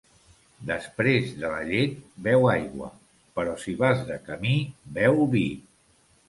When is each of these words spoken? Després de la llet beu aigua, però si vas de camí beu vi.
Després 0.69 1.27
de 1.41 1.51
la 1.51 1.59
llet 1.71 1.93
beu 2.27 2.47
aigua, 2.53 2.89
però 3.37 3.53
si 3.65 3.75
vas 3.83 4.03
de 4.09 4.19
camí 4.31 4.57
beu 4.97 5.23
vi. 5.37 5.47